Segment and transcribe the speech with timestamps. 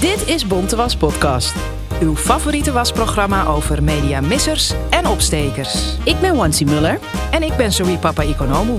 [0.00, 1.54] Dit is Bonte Was Podcast.
[2.00, 5.96] Uw favoriete wasprogramma over mediamissers en opstekers.
[6.04, 6.98] Ik ben Wansi Muller.
[7.30, 8.78] En ik ben Zoe Papa Economu.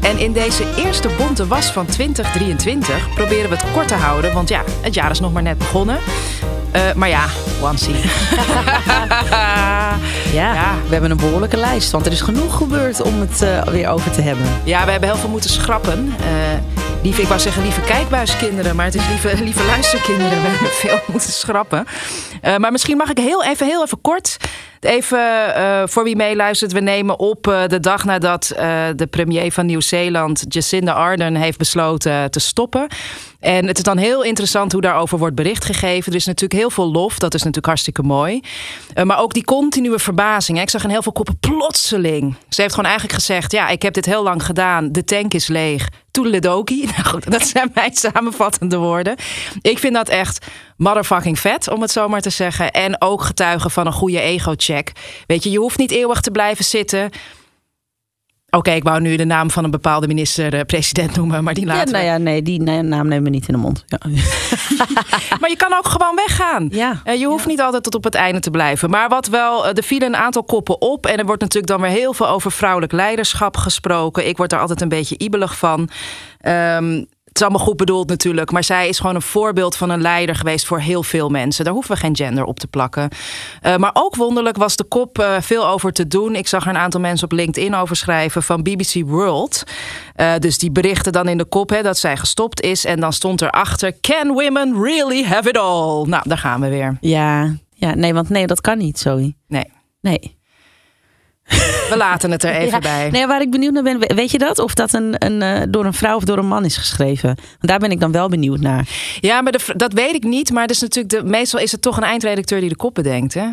[0.00, 4.48] En in deze eerste Bonte Was van 2023 proberen we het kort te houden, want
[4.48, 5.98] ja, het jaar is nog maar net begonnen.
[6.76, 7.26] Uh, maar ja,
[7.60, 7.92] Wansi.
[10.32, 13.62] ja, ja, we hebben een behoorlijke lijst, want er is genoeg gebeurd om het uh,
[13.62, 14.46] weer over te hebben.
[14.64, 16.06] Ja, we hebben heel veel moeten schrappen.
[16.06, 16.24] Uh,
[17.02, 20.42] lieve, ik wou zeggen lieve kijkbuiskinderen, maar het is lieve, lieve luisterkinderen.
[20.42, 21.86] We hebben veel moeten schrappen.
[22.58, 24.36] Maar misschien mag ik heel even, heel even kort.
[24.80, 25.18] Even
[25.56, 28.52] uh, voor wie meeluistert, we nemen op uh, de dag nadat
[28.96, 32.88] de premier van Nieuw-Zeeland, Jacinda Ardern, heeft besloten te stoppen.
[33.46, 36.12] En het is dan heel interessant hoe daarover wordt bericht gegeven.
[36.12, 38.40] Er is natuurlijk heel veel lof, dat is natuurlijk hartstikke mooi.
[38.94, 40.60] Uh, maar ook die continue verbazing.
[40.60, 42.34] Ik zag in heel veel koppen plotseling.
[42.48, 44.92] Ze heeft gewoon eigenlijk gezegd: Ja, ik heb dit heel lang gedaan.
[44.92, 45.88] De tank is leeg.
[46.10, 46.84] Toedeledoki.
[46.96, 49.16] Nou goed, dat zijn mijn samenvattende woorden.
[49.60, 52.72] Ik vind dat echt motherfucking vet, om het zo maar te zeggen.
[52.72, 54.92] En ook getuigen van een goede ego-check.
[55.26, 57.10] Weet je, je hoeft niet eeuwig te blijven zitten.
[58.50, 61.92] Oké, ik wou nu de naam van een bepaalde minister-president noemen, maar die laten ja,
[61.92, 63.84] nou ja, nee, die naam nemen we niet in de mond.
[63.86, 63.98] Ja.
[65.40, 66.68] maar je kan ook gewoon weggaan.
[66.70, 67.02] Ja.
[67.04, 67.50] Uh, je hoeft ja.
[67.50, 68.90] niet altijd tot op het einde te blijven.
[68.90, 71.06] Maar wat wel, er vielen een aantal koppen op.
[71.06, 74.28] En er wordt natuurlijk dan weer heel veel over vrouwelijk leiderschap gesproken.
[74.28, 75.90] Ik word er altijd een beetje ibelig van.
[76.42, 80.34] Um, is allemaal goed bedoeld natuurlijk, maar zij is gewoon een voorbeeld van een leider
[80.34, 81.64] geweest voor heel veel mensen.
[81.64, 83.08] Daar hoeven we geen gender op te plakken.
[83.62, 86.34] Uh, maar ook wonderlijk was de kop uh, veel over te doen.
[86.34, 89.62] Ik zag er een aantal mensen op LinkedIn over schrijven van BBC World.
[90.16, 92.84] Uh, dus die berichten dan in de kop hè, dat zij gestopt is.
[92.84, 96.04] En dan stond erachter: Can women really have it all?
[96.06, 96.96] Nou, daar gaan we weer.
[97.00, 99.34] Ja, ja nee, want nee, dat kan niet, Zoe.
[99.48, 99.72] Nee.
[100.00, 100.35] Nee.
[101.90, 103.10] We laten het er even ja, bij.
[103.10, 104.58] Nee, waar ik benieuwd naar ben, weet je dat?
[104.58, 107.34] Of dat een, een, uh, door een vrouw of door een man is geschreven?
[107.34, 108.88] Want daar ben ik dan wel benieuwd naar.
[109.20, 110.50] Ja, maar de, dat weet ik niet.
[110.50, 113.46] Maar dus natuurlijk de, meestal is het toch een eindredacteur die de kop bedenkt, hè?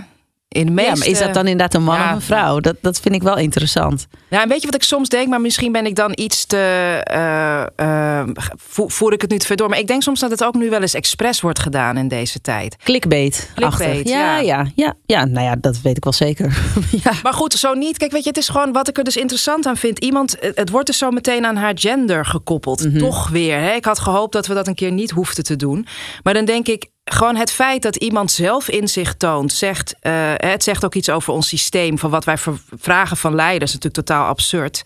[0.53, 0.91] In de meeste...
[0.91, 2.59] Ja, maar is dat dan inderdaad een man ja, of een vrouw?
[2.59, 4.08] Dat, dat vind ik wel interessant.
[4.30, 5.28] Ja, weet je wat ik soms denk?
[5.28, 6.58] Maar misschien ben ik dan iets te...
[7.12, 8.24] Uh, uh,
[8.68, 9.69] voer ik het nu te ver door.
[9.69, 12.41] Maar ik denk soms dat het ook nu wel eens expres wordt gedaan in deze
[12.41, 12.75] tijd.
[12.84, 13.52] Clickbait.
[13.56, 14.41] Clickbait, ja, ja.
[14.53, 15.25] Ja, ja, ja.
[15.25, 16.58] Nou ja, dat weet ik wel zeker.
[17.03, 17.12] ja.
[17.24, 17.97] Maar goed, zo niet.
[17.97, 20.00] Kijk, weet je, het is gewoon wat ik er dus interessant aan vind.
[20.00, 22.84] Iemand, het wordt dus zo meteen aan haar gender gekoppeld.
[22.84, 23.00] Mm -hmm.
[23.00, 23.59] Toch weer.
[23.59, 23.74] Hè?
[23.74, 25.88] Ik had gehoopt dat we dat een keer niet hoefden te doen.
[26.24, 30.34] Maar dan denk ik, gewoon het feit dat iemand zelf in zich toont, zegt, uh,
[30.36, 32.38] het zegt ook iets over ons systeem, van wat wij
[32.78, 34.81] vragen van leiders, is natuurlijk totaal absurd.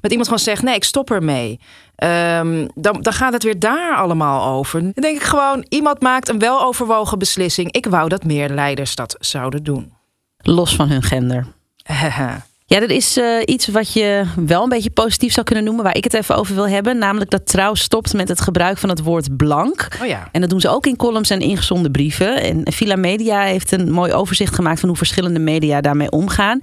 [0.00, 1.60] Dat iemand gewoon zegt: nee, ik stop ermee.
[1.96, 4.80] Um, dan, dan gaat het weer daar allemaal over.
[4.80, 7.72] Dan denk ik gewoon: iemand maakt een weloverwogen beslissing.
[7.72, 9.92] Ik wou dat meer leiders dat zouden doen.
[10.36, 11.46] Los van hun gender.
[12.72, 15.96] Ja, dat is uh, iets wat je wel een beetje positief zou kunnen noemen, waar
[15.96, 16.98] ik het even over wil hebben.
[16.98, 19.88] Namelijk dat Trouw stopt met het gebruik van het woord blank.
[20.02, 20.28] Oh ja.
[20.32, 22.42] En dat doen ze ook in columns en ingezonden brieven.
[22.42, 26.58] En Villa Media heeft een mooi overzicht gemaakt van hoe verschillende media daarmee omgaan.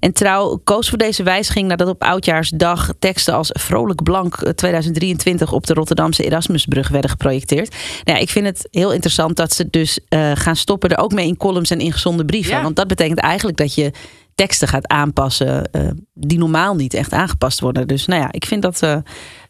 [0.00, 5.66] En Trouw koos voor deze wijziging nadat op Oudjaarsdag teksten als Vrolijk Blank 2023 op
[5.66, 7.70] de Rotterdamse Erasmusbrug werden geprojecteerd.
[8.04, 11.12] Nou ja, ik vind het heel interessant dat ze dus uh, gaan stoppen er ook
[11.12, 12.56] mee in columns en ingezonden brieven.
[12.56, 12.62] Ja.
[12.62, 13.92] Want dat betekent eigenlijk dat je
[14.42, 17.86] teksten gaat aanpassen uh, die normaal niet echt aangepast worden.
[17.86, 18.82] Dus nou ja, ik vind dat.
[18.82, 18.96] Uh,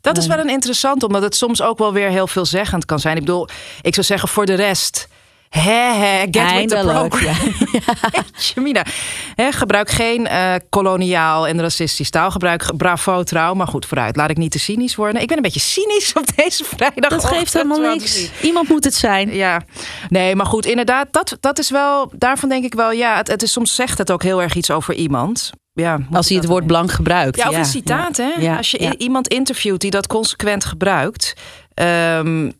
[0.00, 3.16] dat is wel een interessant, omdat het soms ook wel weer heel veelzeggend kan zijn.
[3.16, 3.48] Ik bedoel,
[3.82, 5.08] ik zou zeggen voor de rest.
[5.52, 8.24] He, he, get Eindelijk, with the program.
[8.36, 8.84] Jamina,
[9.40, 12.76] he, gebruik geen uh, koloniaal en racistisch taalgebruik.
[12.76, 13.54] Bravo, trouw.
[13.54, 14.16] Maar goed, vooruit.
[14.16, 15.22] Laat ik niet te cynisch worden.
[15.22, 17.10] Ik ben een beetje cynisch op deze vrijdag.
[17.10, 18.30] Dat geeft helemaal niks.
[18.42, 19.34] Iemand moet het zijn.
[19.34, 19.62] Ja,
[20.08, 21.06] nee, maar goed, inderdaad.
[21.10, 24.10] Dat, dat is wel, daarvan denk ik wel, ja, het, het is, soms zegt het
[24.10, 25.50] ook heel erg iets over iemand.
[25.72, 27.36] Ja, Als hij het woord blank gebruikt.
[27.36, 28.42] Ja, of ja, een citaat, ja, hè?
[28.42, 28.94] Ja, Als je ja.
[28.96, 31.34] iemand interviewt die dat consequent gebruikt.
[31.74, 32.52] Um,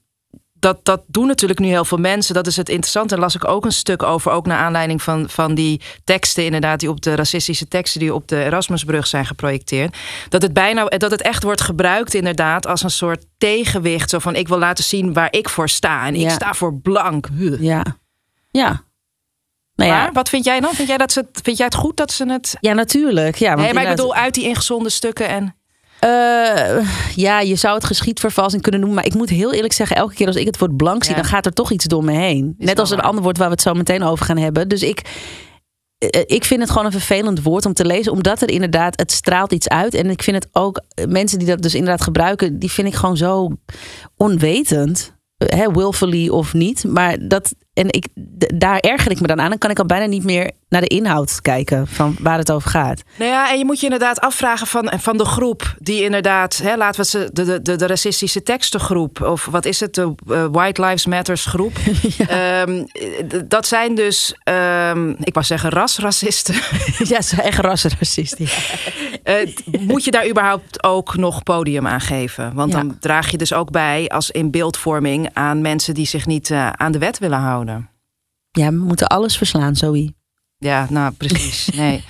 [0.62, 2.34] dat, dat doen natuurlijk nu heel veel mensen.
[2.34, 3.08] Dat is het interessante.
[3.14, 4.30] Daar las ik ook een stuk over.
[4.32, 8.28] Ook naar aanleiding van, van die teksten, inderdaad, die op de racistische teksten die op
[8.28, 9.96] de Erasmusbrug zijn geprojecteerd.
[10.28, 14.10] Dat het bijna dat het echt wordt gebruikt, inderdaad, als een soort tegenwicht.
[14.10, 16.06] Zo van ik wil laten zien waar ik voor sta.
[16.06, 17.28] En ik sta voor blank.
[17.36, 17.60] Huh.
[17.62, 17.84] Ja.
[18.50, 18.82] Ja.
[19.74, 19.96] Nou ja.
[19.96, 20.74] Maar wat vind jij dan?
[20.74, 22.56] Vind jij, dat ze, het- vind jij het goed dat ze het.
[22.60, 23.36] ja, natuurlijk.
[23.36, 25.56] Ja, want Nee, maar ik bedoel uit die ingezonden stukken en.
[26.04, 28.98] Uh, ja, je zou het geschiedvervalsing kunnen noemen.
[28.98, 31.20] Maar ik moet heel eerlijk zeggen, elke keer als ik het woord blank zie, Ja.
[31.20, 32.54] dan gaat er toch iets door me heen.
[32.58, 33.06] Is Net als een waar.
[33.06, 34.68] ander woord waar we het zo meteen over gaan hebben.
[34.68, 35.00] Dus ik,
[35.98, 39.12] eh, ik vind het gewoon een vervelend woord om te lezen, omdat er inderdaad, het
[39.12, 39.94] straalt iets uit.
[39.94, 42.94] En ik vind het ook, eh, mensen die dat dus inderdaad gebruiken, die vind ik
[42.94, 43.48] gewoon zo
[44.16, 45.12] onwetend.
[45.46, 46.84] Eh, Hè, willfully of niet.
[46.84, 48.06] Maar dat, en ik,
[48.54, 49.48] daar erger ik me dan aan.
[49.48, 52.70] Dan kan ik al bijna niet meer naar de inhoud kijken van waar het over
[52.70, 53.02] gaat.
[53.18, 56.76] Nou ja, en je moet je inderdaad afvragen van, van de groep die inderdaad, hè,
[56.76, 60.82] laten we ze de, de, de, racistische tekstengroep, of wat is het, de eh, White
[60.82, 61.72] Lives Matters groep.
[62.28, 62.84] Ehm,
[63.48, 66.54] dat zijn dus, ehm, ik wou zeggen rasracisten.
[67.12, 68.46] ja, ze zijn echt rassenracisten.
[69.22, 72.54] Eh, moet je daar überhaupt ook nog podium aan geven?
[72.54, 72.78] Want Ja.
[72.78, 76.70] dan draag je dus ook bij als in beeldvorming aan mensen die zich niet eh,
[76.70, 77.88] aan de wet willen houden.
[78.50, 80.14] Ja, we moeten alles verslaan, Zoe.
[80.58, 81.68] Ja, nou precies.
[81.74, 82.04] Nee.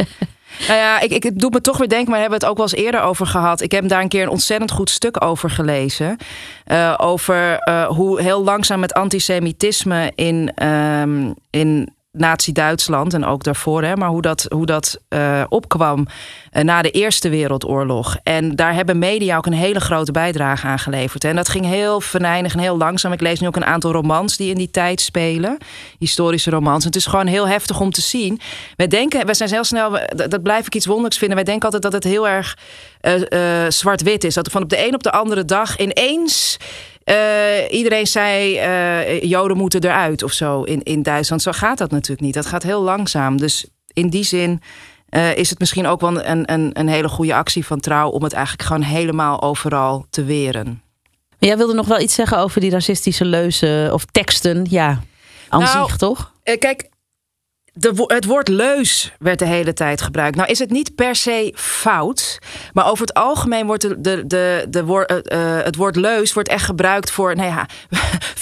[0.69, 2.59] Nou ja, ik, ik het doet me toch weer denken, maar daar hebben we het
[2.59, 3.61] ook wel eens eerder over gehad.
[3.61, 6.17] Ik heb daar een keer een ontzettend goed stuk over gelezen.
[6.64, 13.97] Eh, over hoe heel langzaam het antisemitisme in, ehm, in Nazi-Duitsland en ook daarvoor, hè,
[13.97, 16.06] maar hoe dat, hoe dat eh, opkwam
[16.50, 18.17] eh, na de Eerste Wereldoorlog.
[18.23, 21.25] En daar hebben media ook een hele grote bijdrage aan geleverd.
[21.25, 23.12] En dat ging heel venijnig en heel langzaam.
[23.12, 25.59] Ik lees nu ook een aantal romans die in die tijd spelen,
[25.99, 26.81] historische romans.
[26.81, 28.41] En het is gewoon heel heftig om te zien.
[28.76, 29.99] Wij denken, wij zijn heel snel,
[30.29, 31.37] dat, blijf ik iets wonderlijks vinden.
[31.37, 32.56] Wij denken altijd dat het heel erg
[33.00, 34.35] eh, zwart-wit is.
[34.35, 36.59] Dat van op de een op de andere dag ineens.
[37.04, 41.43] Eh, iedereen zei, eh, Joden moeten eruit of zo in, in Duitsland.
[41.43, 42.34] Zo gaat dat natuurlijk niet.
[42.34, 43.37] Dat gaat heel langzaam.
[43.37, 44.60] Dus in die zin
[45.08, 48.08] eh, is het misschien ook wel een, een, een hele goede actie van trouw...
[48.08, 50.82] om het eigenlijk gewoon helemaal overal te weren.
[51.38, 54.66] Maar jij wilde nog wel iets zeggen over die racistische leuzen of teksten.
[54.70, 55.02] Ja,
[55.49, 56.32] aan Nou, zich toch?
[56.43, 56.88] Kijk,
[57.73, 60.37] de, wo- het woord leus werd de hele tijd gebruikt.
[60.37, 62.39] Nou is het niet per se fout.
[62.73, 66.33] Maar over het algemeen wordt de, de, de, de woor- eh, eh, het woord leus
[66.33, 67.37] wordt echt gebruikt voor...
[67.37, 67.67] Nou ja,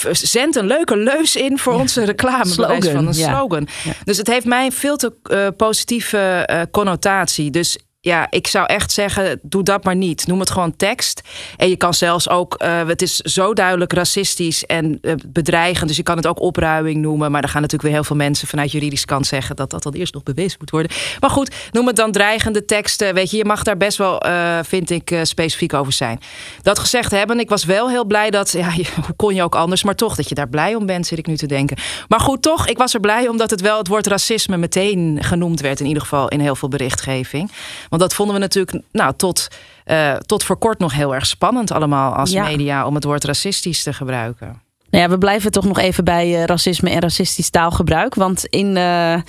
[0.11, 2.45] zend een leuke leus in voor onze reclame.
[2.45, 3.67] Slogan, van een slogan.
[3.83, 3.91] Ja.
[4.03, 7.51] Dus het heeft mij een veel te eh, positieve connotatie.
[7.51, 10.27] Dus ja, ik zou echt zeggen, doe dat maar niet.
[10.27, 11.21] Noem het gewoon tekst.
[11.57, 15.87] En je kan zelfs ook, eh, het is zo duidelijk racistisch en eh, bedreigend.
[15.87, 17.31] Dus je kan het ook opruiming noemen.
[17.31, 19.93] Maar dan gaan natuurlijk weer heel veel mensen vanuit juridische kant zeggen dat dat dan
[19.93, 20.91] eerst nog bewezen moet worden.
[21.19, 23.13] Maar goed, noem het dan dreigende teksten.
[23.13, 26.19] Weet je, je mag daar best wel, eh, vind ik, specifiek over zijn.
[26.61, 28.71] Dat gezegd hebben, ik was wel heel blij dat, ja,
[29.05, 31.27] hoe kon je ook anders, maar toch dat je daar blij om bent, zit ik
[31.27, 31.77] nu te denken.
[32.07, 35.59] Maar goed, toch, ik was er blij omdat het wel het woord racisme meteen genoemd
[35.59, 37.49] werd, in ieder geval in heel veel berichtgeving.
[37.91, 39.47] Want dat vonden we natuurlijk, nou, tot,
[39.85, 42.43] eh, tot voor kort nog heel erg spannend allemaal als Ja.
[42.43, 44.61] media om het woord racistisch te gebruiken.
[44.89, 48.15] Nou ja, we blijven toch nog even bij eh, racisme en racistisch taalgebruik.
[48.15, 48.67] Want in.
[48.77, 49.21] eh,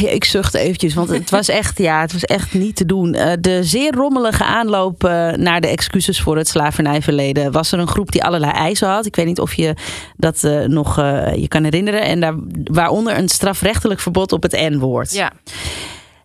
[0.00, 3.12] ja, ik zucht eventjes, want het was echt, ja, het was echt niet te doen.
[3.40, 5.02] De zeer rommelige aanloop
[5.36, 9.06] naar de excuses voor het slavernijverleden was er een groep die allerlei eisen had.
[9.06, 9.74] Ik weet niet of je
[10.16, 10.96] dat nog
[11.36, 12.02] je kan herinneren.
[12.02, 12.34] En daar,
[12.64, 15.12] waaronder een strafrechtelijk verbod op het N-woord.
[15.12, 15.32] Ja,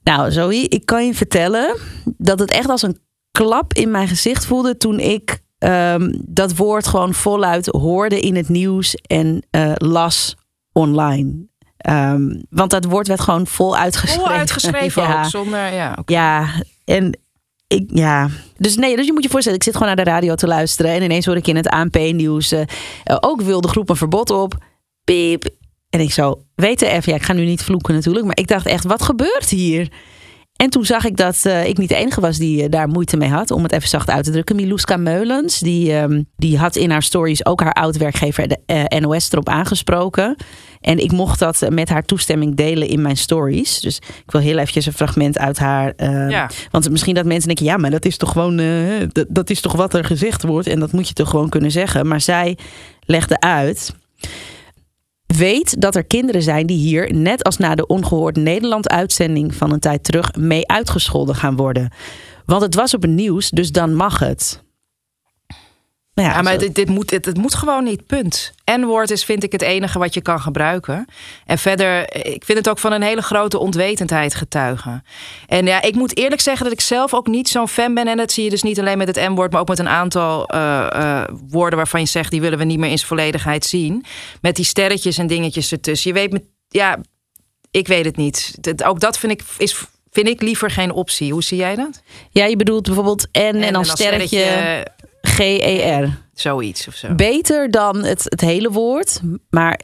[0.04, 1.78] Nou, Zoe, ik kan je vertellen
[2.18, 3.00] dat het echt als een
[3.32, 8.50] klap in mijn gezicht voelde toen ik ehm, dat woord gewoon voluit hoorde in het
[8.50, 10.36] nieuws en eh, las
[10.72, 11.50] online.
[11.78, 14.26] Ehm, want dat woord werd gewoon vol uitgeschreven.
[14.26, 15.24] vol uitgeschreven ja.
[15.24, 15.98] ook, zonder, ja.
[16.06, 16.50] Ja,
[16.86, 17.20] en
[17.68, 18.30] ik, ja.
[18.58, 20.92] Dus nee, dus je moet je voorstellen, ik zit gewoon naar de radio te luisteren
[20.92, 22.62] en ineens hoor ik in het ANP-nieuws eh,
[23.04, 24.54] eh, ook wil de groep een verbod op.
[25.04, 25.60] Piep.
[25.92, 28.66] En ik zo, weten even, ja, ik ga nu niet vloeken natuurlijk, maar ik dacht
[28.66, 29.88] echt, wat gebeurt hier?
[30.56, 33.18] En toen zag ik dat eh, ik niet de enige was die eh, daar moeite
[33.18, 34.56] mee had, om het even zacht uit te drukken.
[34.56, 39.32] Milouska Meulens, die, ehm, die had in haar stories ook haar oud-werkgever, de eh, NOS,
[39.32, 40.36] erop aangesproken.
[40.82, 43.80] En ik mocht dat met haar toestemming delen in mijn stories.
[43.80, 45.94] Dus ik wil heel eventjes een fragment uit haar.
[45.96, 46.50] eh, Ja.
[46.72, 48.58] Want misschien dat mensen denken, ja, maar dat is toch gewoon,
[49.12, 50.68] dat, dat is toch wat er gezegd wordt.
[50.68, 52.08] En dat moet je toch gewoon kunnen zeggen.
[52.08, 52.58] Maar zij
[53.06, 53.94] legde uit.
[55.38, 59.80] Weet dat er kinderen zijn die hier, net als na de Ongehoord Nederland-uitzending van een
[59.80, 61.92] tijd terug, mee uitgescholden gaan worden.
[62.46, 64.64] Want het was op het nieuws, dus dan mag het.
[66.14, 68.54] Nou Ja, maar dit, dit moet, dit, het moet gewoon niet, punt.
[68.66, 71.06] N-woord is, vind ik, het enige wat je kan gebruiken.
[71.46, 75.04] En verder, ik vind het ook van een hele grote onwetendheid getuigen.
[75.48, 78.08] En ja, ik moet eerlijk zeggen dat ik zelf ook niet zo'n fan ben.
[78.08, 80.48] En dat zie je dus niet alleen met het N-woord, maar ook met een aantal
[80.48, 84.06] eh, eh, woorden waarvan je zegt, die willen we niet meer in zijn volledigheid zien.
[84.42, 86.14] Met die sterretjes en dingetjes ertussen.
[86.14, 86.98] Je weet, met, ja,
[87.72, 88.56] ik weet het niet.
[88.62, 91.32] Dat- ook dat vind ik, is, vind ik liever geen optie.
[91.32, 92.02] Hoe zie jij dat?
[92.30, 94.86] ja, je bedoelt bijvoorbeeld N en, dan sterretje
[95.42, 96.18] G-E-R.
[96.34, 97.16] zoiets of zo.
[97.16, 99.22] Beter dan het, het hele woord.
[99.50, 99.80] Maar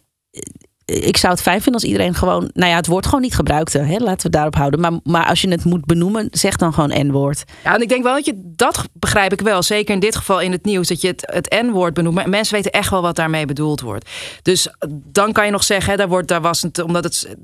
[0.86, 3.78] ik zou het fijn vinden als iedereen gewoon, nou ja, het woord gewoon niet gebruikte.
[3.78, 3.98] Hè?
[3.98, 4.80] Laten we daarop houden.
[4.80, 7.44] Maar, maar als je het moet benoemen, zeg dan gewoon N-woord.
[7.64, 9.64] Ja, en ik denk wel dat je dat begrijp ik wel.
[9.64, 12.16] Zeker in dit geval in het nieuws, dat je het, het N-woord benoemt.
[12.16, 14.10] Maar mensen weten echt wel wat daarmee bedoeld wordt.
[14.42, 17.36] Dus dan kan je nog zeggen, hè, daar, wordt, daar was het, omdat het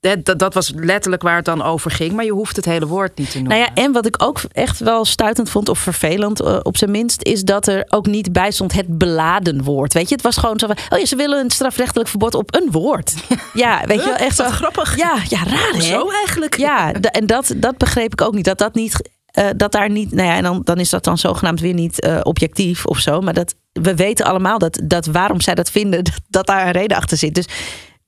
[0.00, 2.12] dat, dat was letterlijk waar het dan over ging.
[2.12, 3.58] Maar je hoeft het hele woord niet te noemen.
[3.58, 6.90] Nou ja, en wat ik ook echt wel stuitend vond, of vervelend uh, op zijn
[6.90, 9.92] minst, is dat er ook niet bij stond het beladen woord.
[9.92, 12.54] Weet je, het was gewoon zo van: oh ja, ze willen een strafrechtelijk verbod op
[12.54, 13.14] een woord.
[13.54, 14.96] Ja, weet je wel, echt zo grappig.
[14.96, 15.80] Ja, ja raar hè?
[15.80, 16.56] Zo eigenlijk.
[16.56, 18.44] Ja, en dat, dat begreep ik ook niet.
[18.44, 19.10] Dat dat niet.
[19.38, 22.04] Uh, dat daar niet, nou ja, en dan, dan is dat dan zogenaamd weer niet
[22.06, 23.20] uh, objectief of zo.
[23.20, 26.72] Maar dat, we weten allemaal dat, dat waarom zij dat vinden, dat, dat daar een
[26.72, 27.34] reden achter zit.
[27.34, 27.46] Dus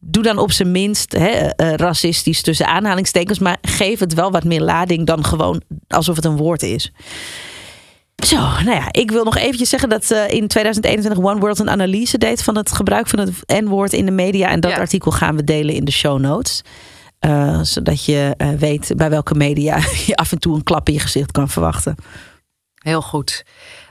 [0.05, 4.45] doe dan op zijn minst hè, uh, racistisch tussen aanhalingstekens, maar geef het wel wat
[4.45, 6.93] meer lading dan gewoon alsof het een woord is.
[8.25, 11.71] Zo, nou ja, ik wil nog eventjes zeggen dat uh, in 2021 One World een
[11.71, 14.49] analyse deed van het gebruik van het N-woord in de media.
[14.49, 14.77] En dat ja.
[14.77, 16.63] artikel gaan we delen in de show notes.
[17.21, 21.01] Uh, zodat je weet bij welke media je af en toe een klap in je
[21.01, 21.95] gezicht kan verwachten.
[22.75, 23.45] Heel goed.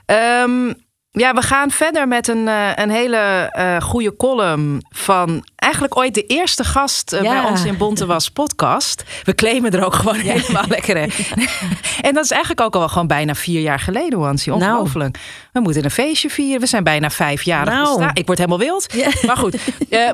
[0.06, 0.74] Um,
[1.14, 6.14] ja, we gaan verder met een, uh, een hele uh, goede column van eigenlijk ooit
[6.14, 7.40] de eerste gast uh, ja.
[7.42, 9.04] bij ons in Bonte Was podcast.
[9.24, 10.32] We claimen er ook gewoon ja.
[10.32, 11.12] helemaal lekker in.
[12.08, 14.50] en dat is eigenlijk ook al gewoon bijna vier jaar geleden, Wansi.
[14.50, 15.12] Ongelooflijk.
[15.12, 15.24] Nou.
[15.52, 16.60] We moeten een feestje vieren.
[16.60, 18.10] We zijn bijna vijf jaar nou.
[18.12, 18.94] Ik word helemaal wild.
[19.26, 19.56] Maar goed,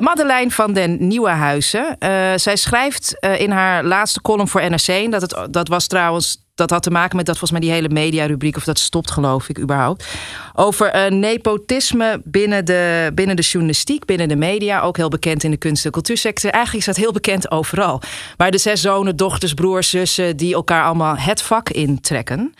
[0.00, 1.96] Madeleine van den Nieuwenhuizen.
[2.36, 5.10] zij schrijft in haar laatste column voor NRC...
[5.10, 7.94] dat, het, dat was trouwens dat had te maken met dat volgens mij die hele
[7.94, 10.06] mediarubriek, of dat stopt geloof ik überhaupt.
[10.54, 14.80] Over uh, nepotisme binnen de, binnen de journalistiek, binnen de media.
[14.80, 16.50] Ook heel bekend in de kunst- en cultuursector.
[16.50, 18.00] Eigenlijk is dat heel bekend overal.
[18.36, 22.54] Waar de zes zonen, dochters, broers, zussen, die elkaar allemaal het vak intrekken.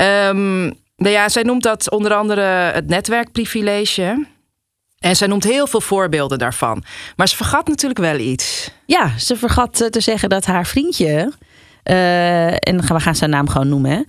[0.00, 0.62] Um,
[0.96, 2.40] nou ja, zij noemt dat onder andere
[2.72, 4.26] het netwerkprivilege.
[4.98, 6.84] En zij noemt heel veel voorbeelden daarvan.
[7.16, 8.70] Maar ze vergat natuurlijk wel iets.
[8.86, 11.32] Ja, ze vergat te zeggen dat haar vriendje
[11.82, 13.90] en we gaan zijn naam gewoon noemen.
[13.90, 14.02] Hè?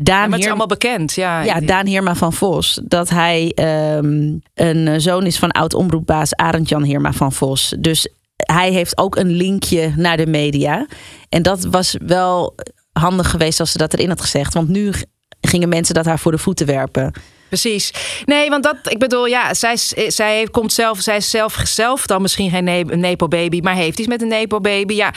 [0.00, 1.42] Daan ja, maar het is allemaal bekend, ja.
[1.42, 2.80] Ja, Daan Heerma van Vos.
[2.84, 3.52] Dat hij
[3.96, 7.74] um, een zoon is van oud-omroepbaas Arend-Jan Heerma van Vos.
[7.78, 10.86] Dus hij heeft ook een linkje naar de media.
[11.28, 12.54] En dat was wel
[12.92, 14.54] handig geweest als ze dat erin had gezegd.
[14.54, 14.92] Want nu
[15.40, 17.12] gingen mensen dat haar voor de voeten werpen.
[17.48, 17.92] Precies.
[18.24, 19.76] Nee, want dat, ik bedoel, ja, zij,
[20.08, 24.22] zij komt zelf, zij is zelf, zelf dan misschien geen Nepo-baby, maar heeft iets met
[24.22, 24.94] een Nepo-baby.
[24.94, 25.12] Ja,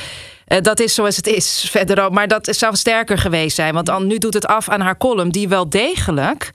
[0.62, 2.14] dat is zoals het is verderop.
[2.14, 3.74] Maar dat zou sterker geweest zijn.
[3.74, 6.52] Want dan, nu doet het af aan haar column, die wel degelijk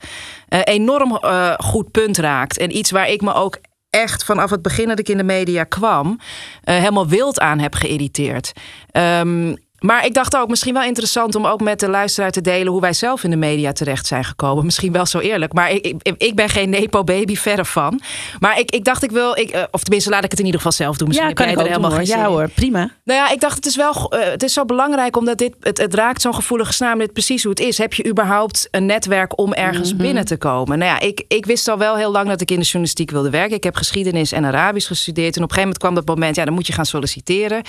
[0.49, 2.57] uh, enorm uh, goed punt raakt.
[2.57, 3.57] En iets waar ik me ook
[3.89, 6.19] echt vanaf het begin dat ik in de media kwam,
[6.61, 8.51] helemaal wild aan heb geïrriteerd.
[8.91, 12.71] Um, maar ik dacht ook misschien wel interessant om ook met de luisteraar te delen
[12.71, 14.65] hoe wij zelf in de media terecht zijn gekomen.
[14.65, 15.53] Misschien wel zo eerlijk.
[15.53, 18.01] Maar ik, ik, ik ben geen Nepo-baby, verre van.
[18.39, 20.77] Maar ik, ik dacht, ik wil, ik, of tenminste, laat ik het in ieder geval
[20.77, 21.07] zelf doen.
[21.07, 22.79] Misschien ja, kan ik er helemaal doen, Ja hoor, prima.
[23.03, 25.77] Nou ja, ik dacht, het is wel uh, het is zo belangrijk omdat dit, het,
[25.77, 26.97] het raakt zo'n gevoelige snaar.
[26.97, 27.77] Dit precies hoe het is.
[27.77, 30.05] Heb je überhaupt een netwerk om ergens mm -hmm.
[30.05, 30.77] binnen te komen?
[30.77, 33.29] Nou ja, ik, ik wist al wel heel lang dat ik in de journalistiek wilde
[33.29, 33.55] werken.
[33.55, 35.35] Ik heb geschiedenis en Arabisch gestudeerd.
[35.35, 37.61] En op een gegeven moment kwam dat moment, ja, dan moet je gaan solliciteren.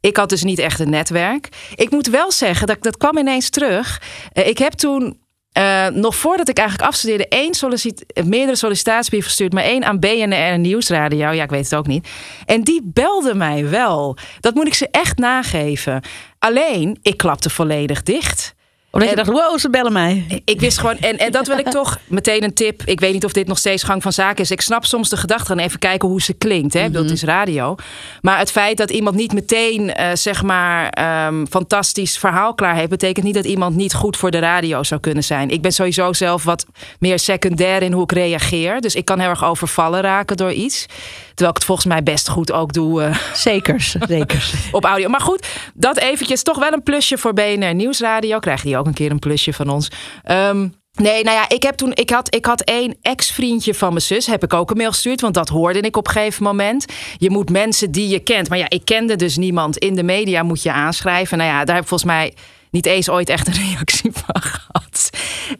[0.00, 1.48] Ik had dus niet echt een netwerk.
[1.74, 4.02] Ik moet wel zeggen, dat, dat kwam ineens terug.
[4.32, 5.18] Uh, ik heb toen
[5.58, 10.58] uh, nog voordat ik eigenlijk afstudeerde, één sollicit meerdere sollicitatiebrieven gestuurd, maar één aan BNR
[10.58, 11.30] Nieuwsradio.
[11.30, 12.08] Ja, ik weet het ook niet.
[12.44, 14.16] En die belde mij wel.
[14.40, 16.02] Dat moet ik ze echt nageven.
[16.38, 18.56] Alleen, ik klapte volledig dicht
[18.90, 20.42] omdat en, je dacht, wow, ze bellen mij.
[20.44, 22.82] Ik wist gewoon, en, en dat wil ik toch meteen een tip.
[22.84, 24.50] Ik weet niet of dit nog steeds gang van zaken is.
[24.50, 26.74] Ik snap soms de gedachte en even kijken hoe ze klinkt.
[26.74, 26.80] Hè?
[26.80, 27.02] Mm -hmm.
[27.02, 27.74] Dat is radio.
[28.20, 32.88] Maar het feit dat iemand niet meteen, uh, zeg maar, um, fantastisch verhaal klaar heeft,
[32.88, 35.50] betekent niet dat iemand niet goed voor de radio zou kunnen zijn.
[35.50, 36.66] Ik ben sowieso zelf wat
[36.98, 38.80] meer secundair in hoe ik reageer.
[38.80, 40.86] Dus ik kan heel erg overvallen raken door iets.
[41.28, 42.86] Terwijl ik het volgens mij best goed ook doe.
[42.98, 44.68] Uh, zeker, zeker.
[44.72, 45.08] op audio.
[45.08, 48.38] Maar goed, dat eventjes toch wel een plusje voor BNR Nieuwsradio.
[48.38, 49.90] Krijg je ook een keer een plusje van ons.
[50.30, 51.90] Um, Nee, nou ja, ik heb toen.
[51.94, 54.26] Ik had, ik had één ex-vriendje van mijn zus.
[54.26, 55.20] Heb ik ook een mail gestuurd.
[55.20, 56.86] Want dat hoorde ik op een gegeven moment.
[57.16, 58.48] Je moet mensen die je kent.
[58.48, 59.76] Maar ja, ik kende dus niemand.
[59.76, 61.38] In de media moet je aanschrijven.
[61.38, 62.34] Nou ja, daar heb ik volgens mij
[62.70, 65.10] niet eens ooit echt een reactie van gehad.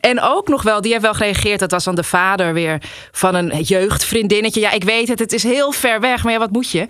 [0.00, 1.60] En ook nog wel, die heeft wel gereageerd.
[1.60, 2.82] Dat was dan de vader weer
[3.12, 4.60] van een jeugdvriendinnetje.
[4.60, 6.22] Ja, ik weet het, het is heel ver weg.
[6.22, 6.86] Maar ja, wat moet je?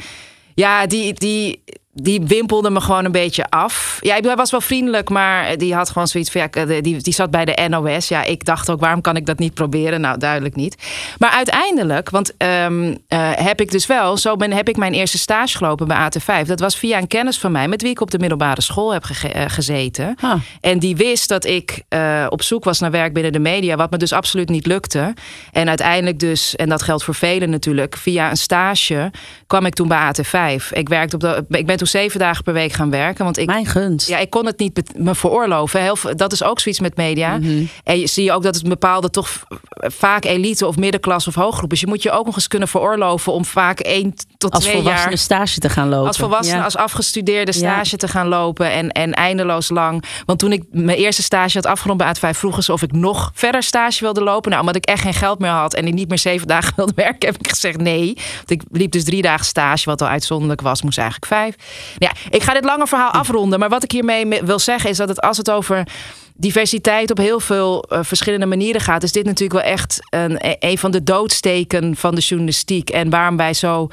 [0.55, 1.63] Ja, die, die,
[2.03, 3.99] die wimpelde me gewoon een beetje af.
[4.01, 6.41] Ja, hij was wel vriendelijk, maar die had gewoon zoiets van...
[6.41, 8.09] Ja, die, die zat bij de NOS.
[8.09, 10.01] Ja, ik dacht ook, waarom kan ik dat niet proberen?
[10.01, 10.77] Nou, duidelijk niet.
[11.19, 12.97] Maar uiteindelijk, want um, uh,
[13.35, 14.17] heb ik dus wel...
[14.17, 16.47] Zo ben, heb ik mijn eerste stage gelopen bij AT5.
[16.47, 17.69] Dat was via een kennis van mij...
[17.69, 20.15] met wie ik op de middelbare school heb ge uh, gezeten.
[20.21, 20.41] Ah.
[20.61, 23.77] En die wist dat ik uh, op zoek was naar werk binnen de media...
[23.77, 25.15] wat me dus absoluut niet lukte.
[25.53, 27.97] En uiteindelijk dus, en dat geldt voor velen natuurlijk...
[27.97, 29.11] via een stage
[29.47, 30.73] kwam ik toen bij AT5.
[30.73, 33.25] Ik, werkte op de, ik ben toen zeven dagen per week gaan werken.
[33.25, 34.09] Want ik, Mijn gunst.
[34.09, 35.81] Ja, ik kon het niet me veroorloven.
[35.81, 37.39] Heel, dat is ook zoiets met media.
[37.39, 37.65] Mhm.
[37.85, 41.35] En je zie je ook dat het een bepaalde toch vaak elite of middenklasse of
[41.35, 41.81] hooggroep is.
[41.81, 45.09] Je moet je ook nog eens kunnen veroorloven om vaak één tot als twee volwassene
[45.09, 45.19] jaar...
[45.19, 46.07] stage te gaan lopen.
[46.07, 46.65] Als volwassene, Ja.
[46.65, 50.05] als afgestudeerde stage te gaan lopen en, en eindeloos lang.
[50.25, 53.31] Want toen ik mijn eerste stage had afgerond bij A5 vroegen ze of ik nog
[53.35, 54.49] verder stage wilde lopen.
[54.51, 56.93] Nou, omdat ik echt geen geld meer had en ik niet meer zeven dagen wilde
[56.95, 58.15] werken, heb ik gezegd nee.
[58.37, 61.55] Want ik liep dus drie dagen stage, wat al uitzonderlijk was, moest eigenlijk vijf.
[61.99, 64.97] Ja, ik ga dit lange verhaal afronden, maar wat ik hiermee me- wil zeggen is
[64.97, 65.87] dat het als het over
[66.35, 70.79] diversiteit op heel veel eh, verschillende manieren gaat, is dit natuurlijk wel echt een, een
[70.79, 72.91] van de doodsteken van de journalistiek.
[72.91, 73.89] En waarom wij zo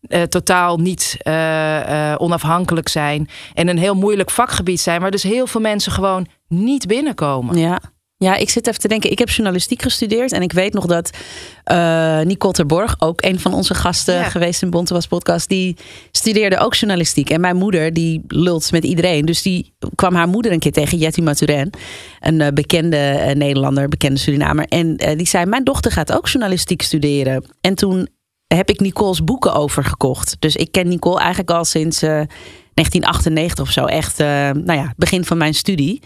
[0.00, 3.28] eh, totaal niet eh, eh, onafhankelijk zijn.
[3.54, 7.58] En een heel moeilijk vakgebied zijn, waar dus heel veel mensen gewoon niet binnenkomen.
[7.58, 7.80] Ja.
[8.16, 9.10] Ja, ik zit even te denken.
[9.10, 10.32] Ik heb journalistiek gestudeerd.
[10.32, 11.10] En ik weet nog dat
[11.64, 14.22] eh Nicole Terborg, ook een van onze gasten Ja.
[14.22, 15.76] geweest in Bonte Was podcast, die
[16.10, 17.30] studeerde ook journalistiek.
[17.30, 19.24] En mijn moeder, die lult met iedereen.
[19.24, 21.72] Dus die kwam haar moeder een keer tegen, Jetty Maturin.
[22.20, 24.64] Een bekende Nederlander, bekende Surinamer.
[24.64, 27.44] En die zei, mijn dochter gaat ook journalistiek studeren.
[27.60, 28.08] En toen
[28.54, 30.36] heb ik Nicole's boeken overgekocht.
[30.38, 33.84] Dus ik ken Nicole eigenlijk al sinds eh, 1998 of zo.
[33.84, 36.02] Echt, eh, nou ja, begin van mijn studie.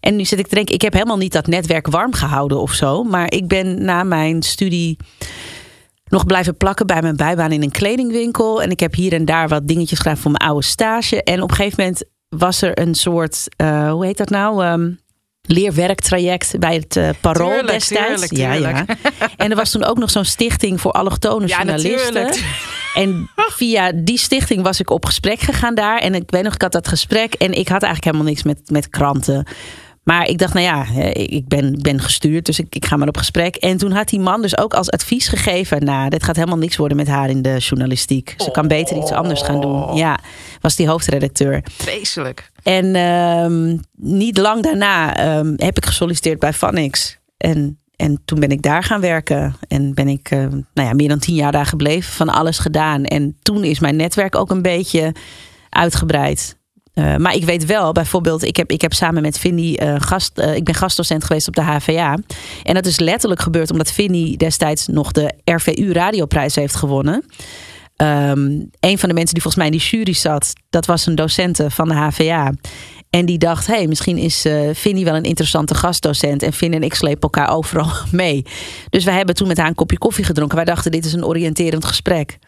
[0.00, 2.72] En nu zit ik te denken, ik heb helemaal niet dat netwerk warm gehouden of
[2.72, 3.02] zo.
[3.02, 4.96] Maar ik ben na mijn studie
[6.04, 8.62] nog blijven plakken bij mijn bijbaan in een kledingwinkel.
[8.62, 11.22] En ik heb hier en daar wat dingetjes gedaan voor mijn oude stage.
[11.22, 14.64] En op een gegeven moment was er een soort, eh, hoe heet dat nou?
[14.64, 14.90] Ehm,
[15.46, 18.28] leerwerktraject bij het eh, Parool Tuurlijk, destijds.
[18.28, 18.76] tuurlijk, tuurlijk.
[18.76, 18.84] Ja,
[19.18, 19.28] ja.
[19.36, 22.14] En er was toen ook nog zo'n stichting voor allochtone Ja, journalisten.
[22.14, 22.44] natuurlijk.
[22.94, 25.98] En via die stichting was ik op gesprek gegaan daar.
[25.98, 27.34] En ik weet nog, ik had dat gesprek.
[27.34, 29.46] En ik had eigenlijk helemaal niks met, met kranten.
[30.04, 33.08] Maar ik dacht, nou ja, eh, ik ben, ben gestuurd, dus ik, ik ga maar
[33.08, 33.56] op gesprek.
[33.56, 35.84] En toen had die man dus ook als advies gegeven...
[35.84, 38.34] nou, dit gaat helemaal niks worden met haar in de journalistiek.
[38.36, 39.96] Ze kan beter iets anders gaan doen.
[39.96, 40.18] Ja,
[40.60, 41.64] was die hoofdredacteur.
[41.70, 42.50] Vreselijk.
[42.62, 47.18] En ehm, niet lang daarna ehm, heb ik gesolliciteerd bij Vanix.
[47.36, 49.56] En, en toen ben ik daar gaan werken.
[49.68, 52.12] En ben ik ehm, nou ja, meer dan tien jaar daar gebleven.
[52.12, 53.04] Van alles gedaan.
[53.04, 55.14] En toen is mijn netwerk ook een beetje
[55.68, 56.56] uitgebreid.
[56.94, 60.38] Eh, maar ik weet wel, bijvoorbeeld, ik heb, ik heb samen met Vinnie eh, gast,
[60.38, 62.18] eh, ik ben gastdocent geweest op de HVA.
[62.62, 67.24] En dat is letterlijk gebeurd omdat Vinnie destijds nog de RVU Radioprijs heeft gewonnen.
[67.96, 71.14] Ehm, een van de mensen die volgens mij in die jury zat, dat was een
[71.14, 72.52] docente van de HVA.
[73.10, 76.42] En die dacht, hey, misschien is Vinnie wel een interessante gastdocent.
[76.42, 78.44] En Vin en ik slepen elkaar overal mee.
[78.90, 80.56] Dus wij hebben toen met haar een kopje koffie gedronken.
[80.56, 82.38] Wij dachten, dit is een oriënterend gesprek.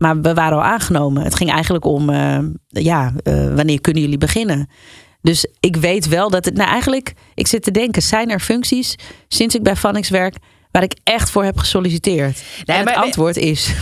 [0.00, 1.22] Maar we waren al aangenomen.
[1.22, 4.68] Het ging eigenlijk om, eh, ja, eh, wanneer kunnen jullie beginnen?
[5.22, 8.94] Dus ik weet wel dat het, nou eigenlijk, ik zit te denken, zijn er functies
[9.28, 10.36] sinds ik bij Vanix werk
[10.70, 12.42] waar ik echt voor heb gesolliciteerd?
[12.64, 13.74] en het antwoord is,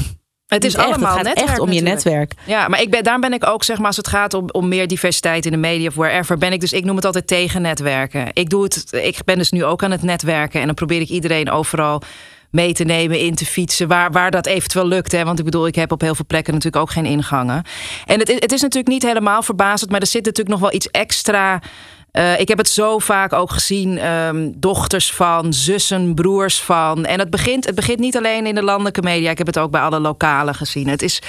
[0.47, 0.85] Het is echt.
[0.85, 2.33] allemaal het gaat netwerk echt om je netwerk.
[2.47, 4.69] Ja, maar ik ben, daarom ben ik ook, zeg maar, als het gaat om, om
[4.69, 7.63] meer diversiteit in de media of wherever, ben ik dus, ik noem het altijd tegen
[7.63, 8.29] netwerken.
[8.33, 11.09] Ik doe het, ik ben dus nu ook aan het netwerken en dan probeer ik
[11.09, 12.03] iedereen overal
[12.51, 15.13] mee te nemen, in te fietsen, waar, waar dat eventueel lukt.
[15.13, 15.25] Hè?
[15.25, 17.63] Want ik bedoel, ik heb op heel veel plekken natuurlijk ook geen ingangen.
[18.07, 20.91] En het, het is natuurlijk niet helemaal verbazend, maar er zit natuurlijk nog wel iets
[20.91, 21.63] extra.
[22.11, 27.05] Eh, ik heb het zo vaak ook gezien, ehm, dochters van, zussen, broers van.
[27.05, 29.31] En het begint, het begint niet alleen in de landelijke media.
[29.31, 30.89] Ik heb het ook bij alle lokale gezien.
[30.89, 31.23] Het is,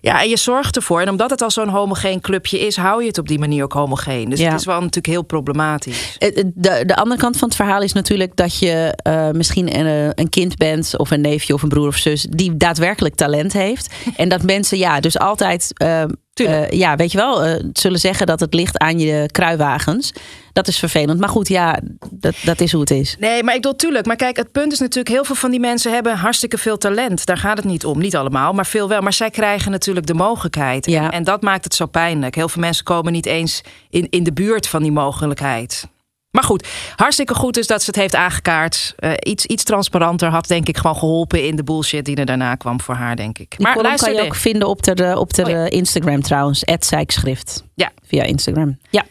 [0.00, 1.00] ja, en je zorgt ervoor.
[1.00, 3.72] En omdat het al zo'n homogeen clubje is, hou je het op die manier ook
[3.72, 4.30] homogeen.
[4.30, 4.50] Dus Ja.
[4.50, 6.16] het is wel natuurlijk heel problematisch.
[6.18, 9.78] Het- het- De, de andere kant van het verhaal is natuurlijk dat je eh, misschien
[9.78, 13.14] een, eh, een kind bent of een neefje of een broer of zus die daadwerkelijk
[13.14, 13.94] talent heeft.
[14.16, 16.04] En dat mensen ja, dus altijd, eh,
[16.46, 20.12] Eh, ja, weet je wel, eh, zullen zeggen dat het ligt aan je kruiwagens.
[20.52, 21.20] Dat is vervelend.
[21.20, 23.16] Maar goed, ja, dat, dat is hoe het is.
[23.18, 24.06] Nee, maar ik bedoel, tuurlijk.
[24.06, 25.14] Maar kijk, het punt is natuurlijk...
[25.14, 27.26] heel veel van die mensen hebben hartstikke veel talent.
[27.26, 27.98] Daar gaat het niet om.
[27.98, 29.00] Niet allemaal, maar veel wel.
[29.00, 30.86] Maar zij krijgen natuurlijk de mogelijkheid.
[30.86, 31.04] Ja.
[31.04, 32.34] En, en dat maakt het zo pijnlijk.
[32.34, 35.88] Heel veel mensen komen niet eens in, in de buurt van die mogelijkheid.
[36.30, 38.94] Maar goed, hartstikke goed is dat ze het heeft aangekaart.
[38.96, 41.46] Eh, iets, iets transparanter had denk ik gewoon geholpen...
[41.46, 43.56] in de bullshit die er daarna kwam voor haar, denk ik.
[43.56, 45.70] Die column luister kan je ook vinden op de, op de Oh ja.
[45.70, 46.62] Instagram trouwens.
[46.78, 47.64] Zijkschrift.
[47.74, 47.90] Ja.
[48.06, 48.78] Via Instagram.
[48.90, 49.04] Ja.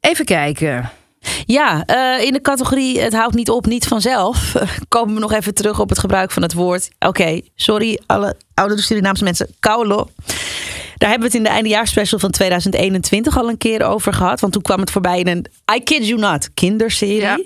[0.00, 0.90] Even kijken.
[1.46, 4.54] Ja, eh, in de categorie het houdt niet op, niet vanzelf.
[4.88, 6.90] komen we nog even terug op het gebruik van het woord.
[6.98, 9.48] Oké, sorry alle oude Surinaamse mensen.
[9.60, 10.08] Kaulo.
[10.96, 14.40] Daar hebben we het in de eindejaarsspecial van 2021 al een keer over gehad.
[14.40, 17.20] Want toen kwam het voorbij in een I Kid You Not kinderserie.
[17.20, 17.38] Ja.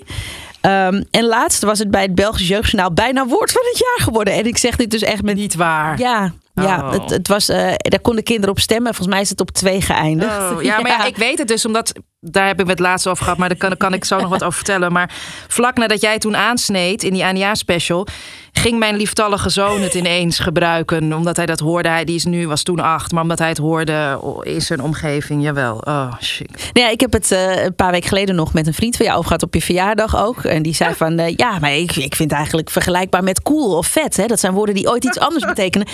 [0.61, 4.33] Ehm, en laatst was het bij het Belgisch Jeugdjournaal bijna woord van het jaar geworden.
[4.33, 5.35] En ik zeg dit dus echt met...
[5.35, 5.99] Niet waar.
[5.99, 6.91] Ja, ja Oh.
[6.91, 8.93] het, het was, eh, daar konden kinderen op stemmen.
[8.93, 10.51] Volgens mij is het op twee geëindigd.
[10.51, 13.23] Oh, ja, maar ja, ik weet het dus, omdat daar heb ik het laatst over
[13.23, 14.91] gehad, maar daar kan, kan ik zo nog wat over vertellen.
[14.91, 15.15] Maar
[15.47, 18.07] vlak nadat jij toen aansneed in die ANA-special,
[18.51, 21.13] ging mijn lieftallige zoon het ineens gebruiken.
[21.13, 21.89] Omdat hij dat hoorde.
[21.89, 25.43] Hij die is nu, was toen acht, maar omdat hij het hoorde in zijn omgeving.
[25.43, 25.77] Jawel.
[25.77, 26.71] Oh, shit.
[26.73, 29.05] Nou ja, ik heb het eh, een paar weken geleden nog met een vriend van
[29.05, 30.43] jou over gehad op je verjaardag ook.
[30.43, 33.77] En die zei van, eh, ja, maar ik, ik vind het eigenlijk vergelijkbaar met cool
[33.77, 34.17] of vet.
[34.17, 34.25] Hè?
[34.25, 35.87] Dat zijn woorden die ooit iets anders betekenen,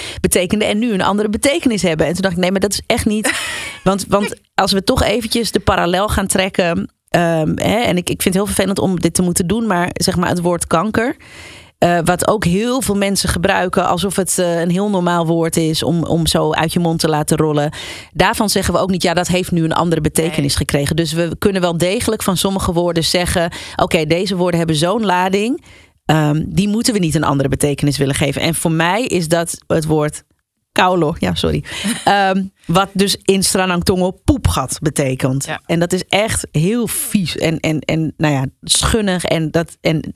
[0.57, 2.05] betekenden en nu een andere betekenis hebben.
[2.07, 3.33] En toen dacht ik, nee, maar dat is echt niet.
[3.83, 6.89] Want, want als we toch eventjes de parallel gaan trekken.
[7.09, 9.89] ehm, hè, en ik, ik vind het heel vervelend om dit te moeten doen, maar
[9.93, 11.15] zeg maar het woord kanker.
[11.77, 15.83] eh, wat ook heel veel mensen gebruiken alsof het eh, een heel normaal woord is
[15.83, 17.71] om, om zo uit je mond te laten rollen.
[18.13, 20.57] Daarvan zeggen we ook niet, ja, dat heeft nu een andere betekenis Nee.
[20.57, 20.95] gekregen.
[20.95, 25.63] Dus we kunnen wel degelijk van sommige woorden zeggen: oké, deze woorden hebben zo'n lading.
[26.05, 28.41] ehm, die moeten we niet een andere betekenis willen geven.
[28.41, 30.23] En voor mij is dat het woord
[30.75, 31.63] kaulo, ja, sorry.
[32.05, 35.45] Ehm, wat dus in Stranangtongo poepgat betekent.
[35.45, 35.61] Ja.
[35.65, 39.23] En dat is echt heel vies en, en, en nou ja, schunnig.
[39.23, 39.77] En dat.
[39.81, 40.15] En,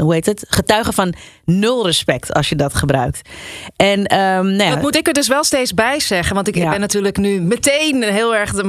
[0.00, 0.44] hoe heet het?
[0.48, 3.28] Getuigen van nul respect als je dat gebruikt.
[3.76, 6.34] En ehm, nou ja, Dat moet ik er dus wel steeds bij zeggen.
[6.34, 6.70] Want ik, Ja.
[6.70, 8.52] ben natuurlijk nu meteen heel erg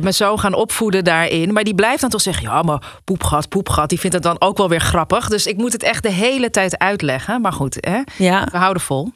[0.00, 1.52] mijn zoon gaan opvoeden daarin.
[1.52, 3.88] Maar die blijft dan toch zeggen: ja, maar poepgat, poepgat.
[3.88, 5.28] Die vindt het dan ook wel weer grappig.
[5.28, 7.40] Dus ik moet het echt de hele tijd uitleggen.
[7.40, 8.00] Maar goed, hè?
[8.24, 9.12] ja, we houden vol.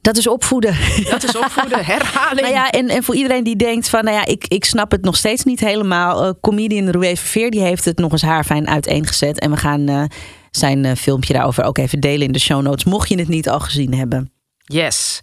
[0.00, 0.76] dat is opvoeden.
[1.10, 2.40] Dat is opvoeden, herhaling.
[2.40, 5.02] Nou ja, en, en voor iedereen die denkt van, nou ja, ik, ik snap het
[5.02, 6.24] nog steeds niet helemaal.
[6.24, 9.38] Eh, comedian Roué Verveer, die heeft het nog eens haarfijn uiteengezet.
[9.40, 10.02] En we gaan eh,
[10.50, 12.84] zijn eh, filmpje daarover ook even delen in de show notes.
[12.84, 14.32] Mocht je het niet al gezien hebben.
[14.64, 15.20] Yes.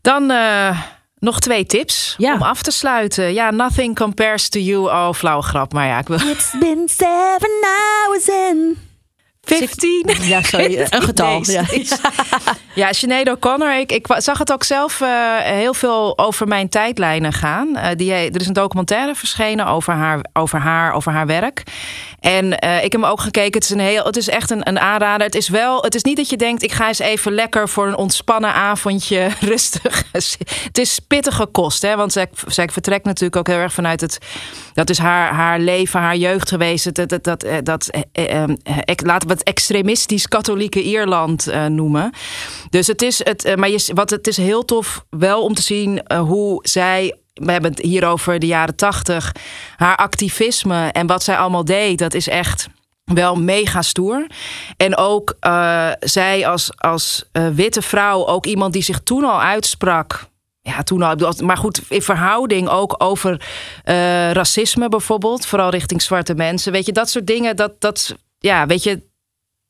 [0.00, 0.32] Dan
[1.18, 2.34] nog twee tips Ja.
[2.34, 3.32] om af te sluiten.
[3.34, 4.84] Ja, nothing compares to you.
[4.84, 5.72] Oh, flauwe grap.
[5.72, 6.16] Maar ja, ik wil...
[6.18, 8.87] It's been seven hours and...
[9.56, 10.04] 15.
[10.20, 11.42] Ja, sorry, een getal.
[11.42, 11.64] Ja.
[12.74, 13.78] Ja, Sinead O'Connor.
[13.78, 17.76] Ik, zag het ook zelf eh, heel veel over mijn tijdlijnen gaan.
[17.76, 21.62] Eh, die, er is een documentaire verschenen over haar, over haar, over haar werk.
[22.20, 23.52] En eh, ik heb hem ook gekeken.
[23.52, 25.26] Het is, een heel, het is echt een, een aanrader.
[25.26, 27.86] Het is wel, het is niet dat je denkt, ik ga eens even lekker voor
[27.86, 30.04] een ontspannen avondje rustig.
[30.12, 31.96] het is pittige kost, hè?
[31.96, 32.28] Want zij,
[32.72, 34.18] vertrekt natuurlijk ook heel erg vanuit het.
[34.74, 36.94] Dat is haar, haar leven, haar jeugd geweest.
[36.94, 38.50] Dat, dat, dat, dat, eh, eh, eh,
[38.84, 42.12] eh, laten we het extremistisch katholieke Ierland eh, noemen.
[42.70, 45.62] Dus het is, het, eh, maar je, wat, het is heel tof wel om te
[45.62, 49.32] zien eh, hoe zij we hebben het hier over de jaren tachtig.
[49.76, 52.68] Haar activisme en wat zij allemaal deed, dat is echt
[53.04, 54.26] wel mega stoer.
[54.76, 59.42] En ook eh, zij als, als eh, witte vrouw, ook iemand die zich toen al
[59.42, 60.26] uitsprak.
[60.60, 61.34] Ja, toen al.
[61.42, 63.46] Maar goed, in verhouding ook over
[63.84, 65.46] eh, racisme bijvoorbeeld.
[65.46, 66.72] Vooral richting zwarte mensen.
[66.72, 67.56] Weet je, dat soort dingen.
[67.56, 69.02] Dat, dat, ja, weet je,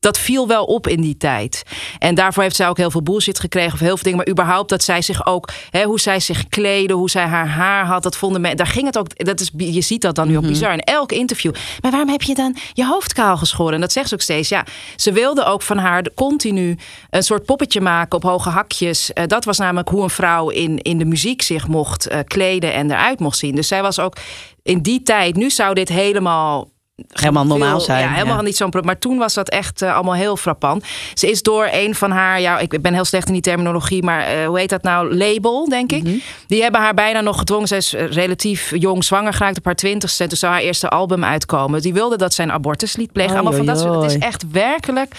[0.01, 1.63] dat viel wel op in die tijd.
[1.99, 3.73] En daarvoor heeft zij ook heel veel bullshit gekregen.
[3.73, 4.19] Of heel veel dingen.
[4.19, 5.49] Maar überhaupt dat zij zich ook...
[5.71, 8.03] Hè, hoe zij zich kleden, hoe zij haar haar had.
[8.03, 8.59] Dat vonden mensen...
[8.59, 9.25] Daar ging het ook...
[9.25, 11.53] Dat is, je ziet dat dan nu ook bizar in elk interview.
[11.81, 13.75] Maar waarom heb je dan je hoofd kaal geschoren?
[13.75, 14.49] En dat zegt ze ook steeds.
[14.49, 14.65] Ja,
[14.97, 16.77] ze wilde ook van haar continu
[17.11, 19.13] een soort poppetje maken op hoge hakjes.
[19.13, 22.73] Eh, dat was namelijk hoe een vrouw in, in de muziek zich mocht eh, kleden
[22.73, 23.55] en eruit mocht zien.
[23.55, 24.17] Dus zij was ook
[24.63, 25.37] in die tijd...
[25.37, 26.69] Nu zou dit helemaal
[27.13, 28.43] Helemaal normaal zijn, Ja, helemaal ja.
[28.43, 28.93] niet zo'n probleem.
[28.93, 30.85] Maar toen was dat echt eh, allemaal heel frappant.
[31.15, 34.27] Ze is door een van haar, ja, ik ben heel slecht in die terminologie, maar
[34.27, 35.15] eh, hoe heet dat nou?
[35.15, 36.03] Label, denk ik.
[36.03, 36.17] Mhm.
[36.47, 37.69] Die hebben haar bijna nog gedwongen.
[37.69, 40.27] Ze is eh, relatief jong zwanger geraakt op haar twintigste.
[40.27, 41.83] Toen zou haar eerste album uitkomen.
[41.83, 43.35] Die wilde dat zij een abortus liet plegen.
[43.35, 44.03] Allemaal van dat soort.
[44.03, 45.15] Het is echt werkelijk.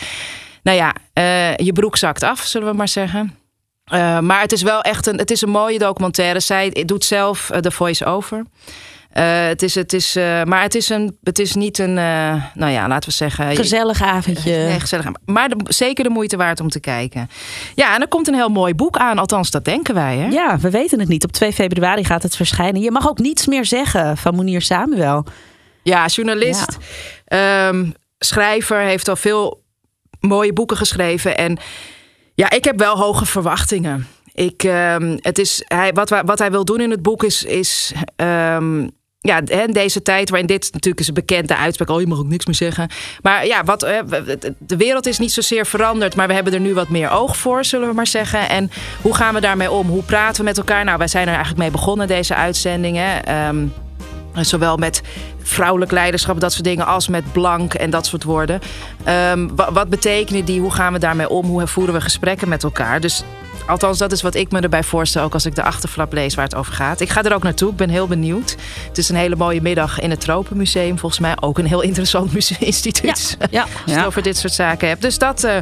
[0.63, 0.94] Nou ja,
[1.56, 3.36] je broek zakt af, zullen we maar zeggen.
[4.22, 6.39] Maar het is wel echt een, het is een mooie documentaire.
[6.39, 8.46] Zij doet zelf de voice-over.
[9.10, 12.43] Eh, het is, het is, eh, maar het is, een, het is niet een, eh,
[12.54, 13.56] nou ja, laten we zeggen.
[13.56, 14.52] Gezellig avondje.
[14.52, 15.06] Nee, gezellig.
[15.26, 17.30] Maar de- zeker de moeite waard om te kijken.
[17.76, 19.17] Ja, en er komt een heel mooi boek aan.
[19.17, 20.17] Althans, dat denken wij.
[20.17, 20.28] Hè?
[20.28, 21.24] Ja, we weten het niet.
[21.24, 22.82] Op 2 februari gaat het verschijnen.
[22.82, 25.26] Je mag ook niets meer zeggen van Monier Samuel.
[25.84, 26.78] Ja, journalist,
[27.26, 29.63] ehm, schrijver, heeft al veel
[30.19, 31.38] mooie boeken geschreven.
[31.38, 31.58] En
[32.34, 34.08] ja, ik heb wel hoge verwachtingen.
[34.34, 37.43] Ik, ehm, het is, hij, wat, wat hij wil doen in het boek is.
[37.43, 38.88] is ehm,
[39.21, 41.89] ja, deze tijd waarin dit natuurlijk is een bekende uitspraak.
[41.89, 42.89] Oh, je mag ook niks meer zeggen.
[43.21, 43.99] Maar ja, wat, eh,
[44.58, 46.15] de wereld is niet zozeer veranderd.
[46.15, 48.49] Maar we hebben er nu wat meer oog voor, zullen we maar zeggen.
[48.49, 49.88] En hoe gaan we daarmee om?
[49.88, 50.84] Hoe praten we met elkaar?
[50.84, 53.25] Nou, wij zijn er eigenlijk mee begonnen, deze uitzendingen.
[53.25, 53.65] Ehm,
[54.34, 55.01] Zowel met
[55.43, 58.60] vrouwelijk leiderschap, dat soort dingen, als met blank en dat soort woorden.
[59.03, 60.60] Ehm, wa- wat betekenen die?
[60.62, 61.45] Hoe gaan we daarmee om?
[61.45, 62.99] Hoe voeren we gesprekken met elkaar?
[63.01, 63.23] Dus
[63.69, 66.45] Althans, dat is wat ik me erbij voorstel, ook als ik de achterflap lees waar
[66.45, 66.99] het over gaat.
[66.99, 68.55] Ik ga er ook naartoe, ik ben heel benieuwd.
[68.88, 70.99] Het is een hele mooie middag in het Tropenmuseum.
[70.99, 73.38] Volgens mij ook een heel interessant instituut.
[73.39, 75.01] Ja, ja, Als je het over dit soort zaken hebt.
[75.01, 75.58] Dus dat eh,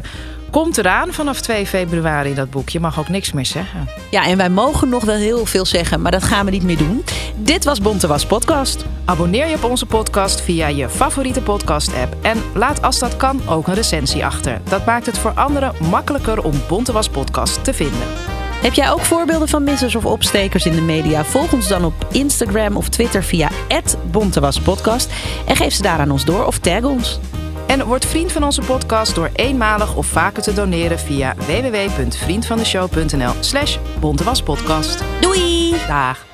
[0.50, 2.68] komt eraan vanaf 2 februari, dat boek.
[2.68, 3.88] Je mag ook niks meer zeggen.
[4.10, 6.78] Ja, en wij mogen nog wel heel veel zeggen, maar dat gaan we niet meer
[6.78, 7.04] doen.
[7.36, 8.84] Dit was Bonte Was Podcast.
[9.04, 12.16] Abonneer je op onze podcast via je favoriete podcast-app.
[12.22, 14.60] En laat als dat kan ook een recensie achter.
[14.64, 18.06] Dat maakt het voor anderen makkelijker om Bonte Was Podcast te vinden.
[18.62, 21.24] Heb jij ook voorbeelden van missers of opstekers in de media?
[21.24, 23.48] Volg ons dan op Instagram of Twitter via
[24.10, 25.12] @bontewaspodcast
[25.46, 27.20] en geef ze daar aan ons door of tag ons.
[27.68, 33.78] En word vriend van onze podcast door eenmalig of vaker te doneren via www.vriendvandeshow.nl slash
[34.00, 35.04] bontewaspodcast.
[35.20, 35.74] Doei!
[35.86, 36.27] Dag!